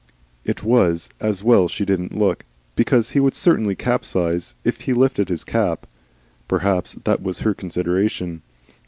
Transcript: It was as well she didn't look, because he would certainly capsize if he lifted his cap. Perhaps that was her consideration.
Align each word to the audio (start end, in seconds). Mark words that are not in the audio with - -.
It 0.43 0.63
was 0.63 1.09
as 1.19 1.43
well 1.43 1.67
she 1.67 1.85
didn't 1.85 2.17
look, 2.17 2.43
because 2.75 3.11
he 3.11 3.19
would 3.19 3.35
certainly 3.35 3.75
capsize 3.75 4.55
if 4.63 4.81
he 4.81 4.93
lifted 4.93 5.29
his 5.29 5.43
cap. 5.43 5.85
Perhaps 6.47 6.95
that 7.03 7.21
was 7.21 7.41
her 7.41 7.53
consideration. 7.53 8.41